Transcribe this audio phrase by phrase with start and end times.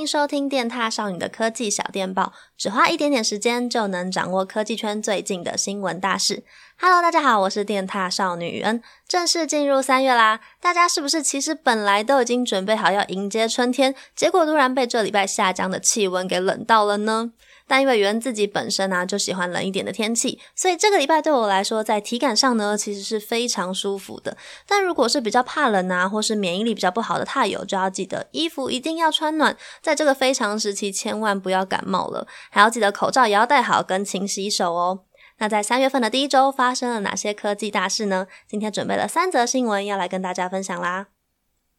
[0.00, 6.44] 迎收听电踏少女的科技小电报，只花一点点时间就能掌握科技圈最近的新闻大事。
[6.78, 10.40] Hello，大家好，我是电踏少女雨恩，正式进入三月啦！
[10.60, 17.32] 大家是不是其实本来都已经准备好要迎接春天，结果突然被这礼拜下降的气温给冷到了呢？
[17.68, 24.36] 但因为雨恩自己本身啊就喜欢冷一点的天气，所以这个礼拜对我来说，在体感上呢其实是非常舒服的。
[24.66, 35.00] 但如果是比较怕冷啊，或是免疫力比较不好的獭友，就要记得衣服一定要穿暖，在这个非常时期千万不要感冒了，还要记得口罩也要戴好，跟勤洗手哦。
[35.40, 38.26] 那在三月份的第一周发生了哪些科技大事呢？
[38.48, 41.17] 今天准备了三则新闻要来跟大家分享啦。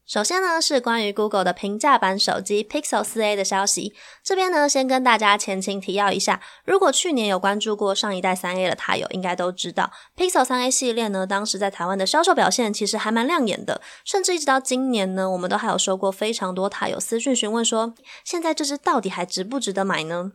[0.10, 3.94] 首先呢，是关于 Google 的平价版手机 Pixel 4a 的消息。
[4.24, 6.42] 这边呢，先跟大家前情提要一下。
[6.66, 13.84] 如果去年有关注过上一代 3A 的塔友，应该都知道 Pixel 3a 系列呢，当时在台湾的销售表现其实还蛮亮眼的。
[14.04, 17.94] 甚至一直到今年呢，我们都还有收过非常多塔友私讯询问说，
[18.26, 20.32] 现在这支到底还值不值得买呢？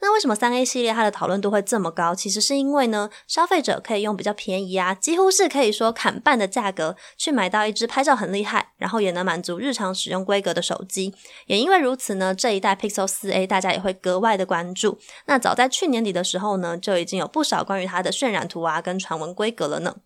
[0.00, 2.14] 那为什么三 A 系列它的讨论度会这么高？
[2.14, 11.12] 其实是因为呢，消费者可以用比较便宜啊，几乎是可以说砍半的价格去买到一支拍照很厉害，然后也能满足日常使用规格的手机。
[11.46, 14.98] 也因为如此呢，这一代 Pixel 4a 大家也会格外的关注。
[15.26, 19.96] 那早在去年底的时候呢，就已经有不少关于它的渲染图啊跟传闻规格了呢。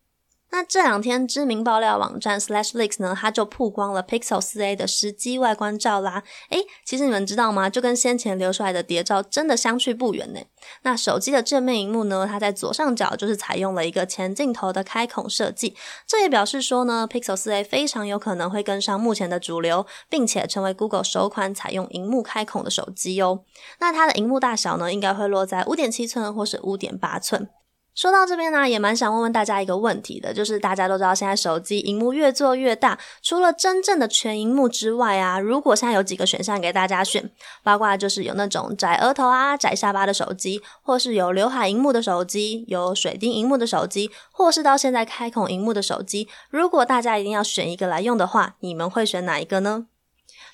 [0.53, 6.22] 那这两天，知名爆料网站 SlashLeaks 呢，它就曝光了 Pixel 4a 的实机外观照啦。
[6.50, 7.70] 诶，其实你们知道吗？
[7.70, 10.41] 就跟先前流出来的谍照真的相去不远呢。
[10.83, 15.75] 那手机的正面荧幕呢，它在左上角就是采用了一个前镜头的开孔设计，
[16.06, 23.45] 这也表示说呢，Pixel 4a 非常有可能会跟上目前的主流，并且成为 Google 首款采用荧幕开孔的手机哦。
[23.80, 27.48] 那它的荧幕大小呢，应该会落在五点七寸或是五点八寸。
[27.94, 37.30] 说到这边呢，也蛮想问问大家一个问题的，就是大家都知道现在手机荧幕越做越大，除了真正的全荧幕之外啊，如果现在有几个选项给大家选，
[37.62, 49.86] 包括就是有那种窄额头啊、窄下巴的手机，或是有刘海荧幕的手机，有水滴荧幕的手机，或是到现在开孔荧幕的手机，如果大家一定要选一个来用的话，你们会选哪一个呢？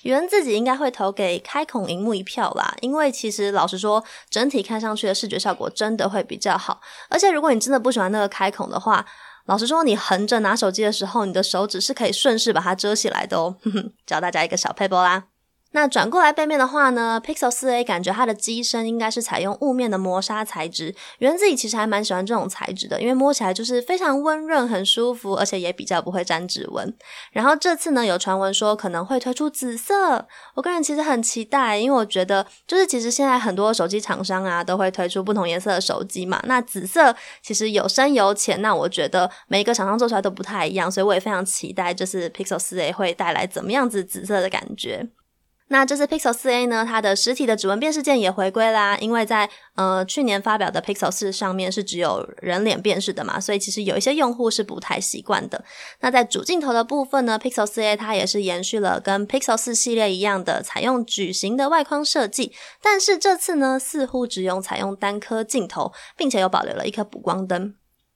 [0.03, 6.79] 原自己应该会投给开孔荧幕一票啦，因为其实老实说，整体看上去的视觉效果真的会比较好。
[7.09, 9.05] 而且如果你真的不喜欢那个开孔的话，
[9.45, 13.55] 老实说，你横着拿手机的时候，你的手指是可以顺势把它遮起来的哦。
[13.63, 15.25] 哼哼，教大家一个小配播啦。
[15.71, 20.95] 那转过来背面的话呢，Pixel 4a 感觉它的机身应该是采用雾面的磨砂材质。
[21.19, 26.91] 原自己其实还蛮喜欢这种材质的，因为摸起来就是非常温润、很舒服，而且也比较不会沾指纹。
[27.31, 36.41] 然后这次呢，有传闻说可能会推出紫色，我个人其实很期待，因为我觉得就是其实现在很多手机厂商啊都会推出不同颜色的手机嘛。
[36.47, 45.07] 那紫色其实有深有浅，那我觉得每一个厂商做出来都不太一样，所以我也非常期待，就是 Pixel 4a 会带来怎么样子紫色的感觉。
[45.71, 55.63] 那这次 Pixel 4a 呢，它的实体的指纹辨识键也回归啦，因为在呃去年发表的 Pixel 4上面是只有人脸辨识的嘛，所以其实有一些用户是不太习惯的。
[55.99, 67.75] 那在主镜头的部分呢，Pixel 4a 它也是延续了跟 Pixel 4系列一样的采用矩形的外框设计，但是这次呢似乎只用采用单颗镜头，并且又保留了一颗补光灯。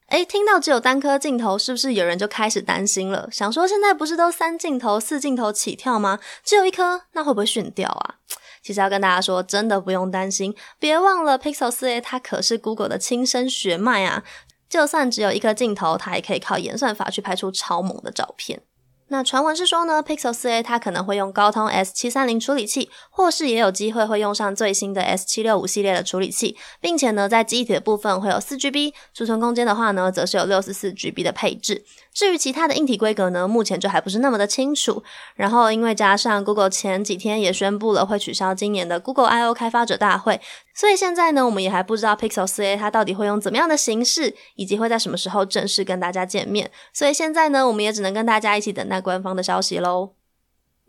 [0.10, 3.28] 诶，听到只有单颗镜头，是不是有人就开始担心了？
[3.32, 6.20] 想说现在不是都三镜头、四镜头起跳吗？
[6.44, 8.16] 只有一颗，那会不会逊掉啊？
[8.62, 14.24] 其实要跟大家说，真的不用担心，别忘了 Pixel 4a 它可是 Google 的亲生血脉啊！
[14.70, 18.62] 就算只有一颗镜头，它也可以靠演算法去拍出超猛的照片。
[19.14, 31.84] 那传闻是说呢，Pixel 4a 它可能会用高通 S 七三零处理器，或是也有机会会用上最新的 S 七六五系列的处理器，并且呢，在机体的部分会有四 GB，储存空间的话呢，则是有六十四 GB 的配置。
[32.14, 35.04] 至于其他的硬体规格呢，目前就还不是那么的清楚。
[35.36, 40.40] 然后因为加上 Google 前几天也宣布了会取消今年的 Google I/O 开发者大会，
[40.76, 46.72] 所以现在呢，我们也还不知道 Pixel 4a 它到底会用怎么样的形式，以及会在什么时候正式跟大家见面。
[46.94, 50.23] 所以现在呢，我们也只能跟大家一起等待官方的消息喽。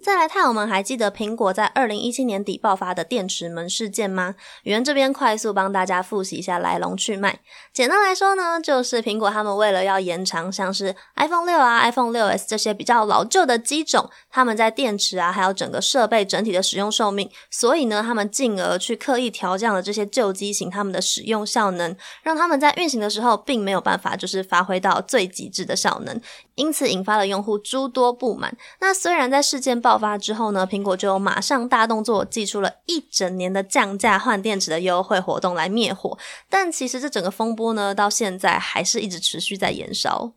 [0.04, 4.34] 再来，獭友们还记得苹果在二零一七年底爆发的电池门事件吗？
[4.64, 7.40] 雨恩这边快速帮大家复习一下来龙去脉。
[7.72, 26.20] 简单来说呢，就是苹果他们为了要延长像是 iPhone 六啊、iPhone 六 S 这些比较老旧的机种，他们在电池啊还有整个设备整体的使用寿命，所以呢，他们进而去刻意调降了这些旧机型他们的使用效能，让他们在运行的时候并没有办法就是发挥到最极致的效能，
[26.56, 28.56] 因此引发了用户诸多不满。
[28.80, 36.16] 那虽然在事件爆发之后呢，苹果就马上大动作，祭出了一整年的降价换电池的优惠活动来灭火。
[36.48, 40.32] 但其实这整个风波呢，到现在还是一直持续在延烧。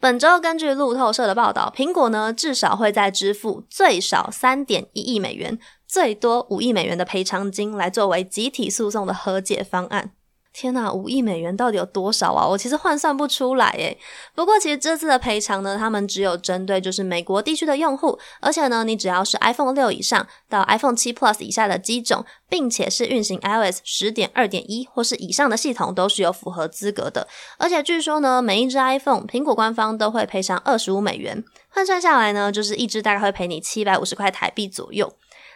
[0.00, 10.10] 本周根据路透社的报道，苹果呢至少会再支付最少三点一亿美元，最多五亿美元的赔偿金来作为集体诉讼的和解方案。
[10.52, 12.46] 天呐，五亿美元到底有多少啊？
[12.46, 13.96] 我其实换算不出来诶。
[14.34, 27.26] 不过其实这次的赔偿呢，他们只有针对就是美国地区的用户，而且呢，你只要是 iPhone 六以上到 iPhone 七 Plus 以下的机种，并且是运行 iOS 十点二点一或是以上的系统，都是有符合资格的。
[27.58, 35.14] 而且据说呢，每一只 iPhone 苹果官方都会赔偿二十五美元，换算下来呢，就是一只大概会赔你七百五十块台币左右。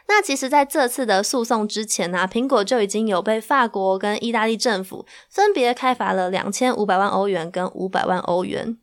[0.09, 8.79] 那其实，在这次的诉讼之前呢、苹果就已经有被法国跟意大利政府分别开罚了两千五百万欧元跟五百万欧元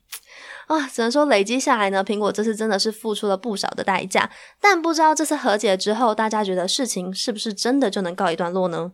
[0.67, 4.29] 啊，只能说累积下来呢，苹果这次真的是付出了不少的代价。
[4.59, 8.91] 但不知道这次和解之后，大家觉得事情是不是真的就能告一段落呢？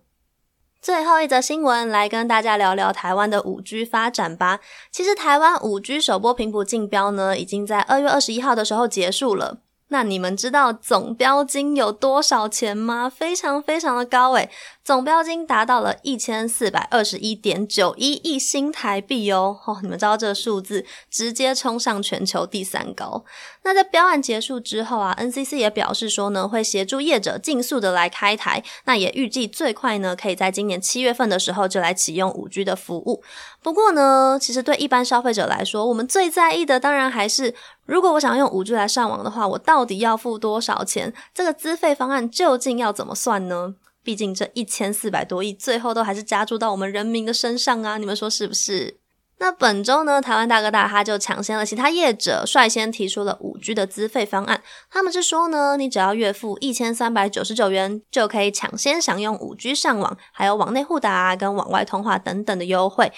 [0.81, 4.59] 最后一则新闻，来跟大家聊聊台湾的五 G 发展吧。
[4.91, 9.59] 其实，台湾五 G 首波频谱竞标呢，已经在二月二十一号的时候结束了。
[9.89, 13.09] 那你们知道总标金有多少钱吗？
[13.09, 14.49] 非常非常的高诶，
[14.83, 19.57] 总标金达到了一千四百二十一点九一亿新台币哦。
[19.65, 23.25] 哦，你们知道这个数字直接冲上全球第三高。
[23.63, 28.63] 那在标案结束之后啊，NCC 也表示说呢，会协助业者尽速的来开台。
[28.85, 33.23] 那也预计最快呢，可以在今年七月份的时候就来启用五 G 的服务。
[33.61, 37.55] 不过呢，其实对一般消费者来说，我们最在意的当然还是。
[37.89, 41.11] 如果我想要用五 G 来上网的话，我到底要付多少钱？
[41.33, 43.73] 这个资费方案究竟要怎么算呢？
[44.03, 47.97] 毕竟这一千四百多亿，最后都还是加注到我们人民的身上啊！
[47.97, 48.99] 你们说是不是？
[49.39, 54.61] 那本周呢，台湾大哥大他就抢先了其他业者，率先提出了五 G 的资费方案。
[54.91, 63.11] 他们是说呢，你只要月付一千三百九十九元，就可以抢先享用五 G 上网，还有网内互打，跟网外通话等等的优惠。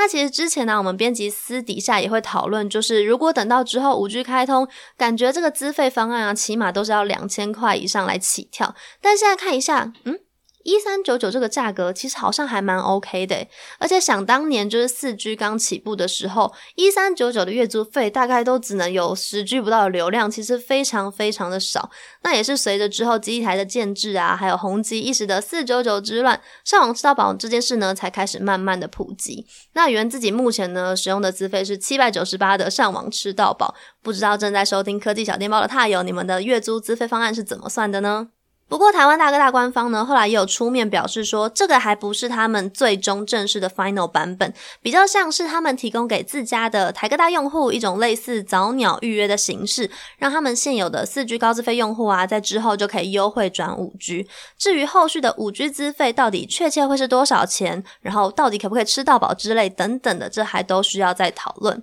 [0.00, 4.66] 那其实之前呢，我们编辑私底下也会讨论，就是如果等到之后五 G 开通，
[4.96, 8.74] 感觉这个资费方案啊，起码都是要两千块以上来起跳。
[9.02, 10.18] 但现在看一下，嗯。
[10.62, 13.46] 一三九九这个价格其实好像还蛮 OK 的，
[13.78, 21.90] 而且想当年就是四 G 刚起步的时候，一三九九的月租费大概都只能有十 G 不到的流量，其实非常非常的少。
[22.22, 29.46] 那也是随着之后机台的建制啊，还有红极一时的四九九之乱，上网吃到饱这件事呢，才开始慢慢的普及。
[29.72, 38.28] 那原自己目前呢使用的资费是七百九十八的上网吃到饱，不知道正在收听科技小电报的踏友，你们的月租资费方案是怎么算的呢？
[38.70, 54.28] 不过，台湾大哥大官方呢，后来也有出面表示说，这个还不是他们最终正式的 final 版本，比较像是他们提供给自家的台哥大用户一种类似早鸟预约的形式，让他们现有的四 G 高资费用户啊，在之后就可以优惠转五 G。
[54.56, 61.82] 至于后续的五 G 资费到底确切会是多少钱，然后到底可不可以吃到饱之类等等的，这还都需要再讨论。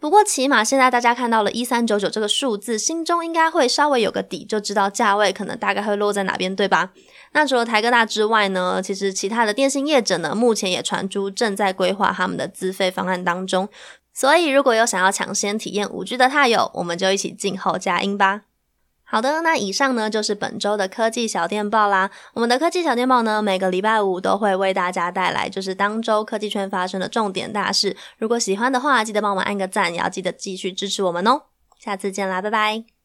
[0.00, 6.92] 不过，起码现在大家看到了一三九九这个数字，心中应该会稍微有个底，就知道价位可能大概会落在哪边，对吧？
[7.32, 13.68] 那除了台哥大之外呢，其实其他的电信业者呢，目前也传出正在规划他们的资费方案当中。
[14.14, 18.42] 所以，如果有想要抢先体验五 G 的踏友，我们就一起静候佳音吧。
[19.10, 22.10] 好的，那以上呢就是本周的科技小电报啦。
[22.34, 27.96] 我们的科技小电报呢，每个礼拜五都会为大家带来就是当周科技圈发生的重点大事。
[28.18, 31.44] 如果喜欢的话，记得帮我们按个赞，也要记得继续支持我们哦。
[31.78, 32.97] 下次见啦，拜拜。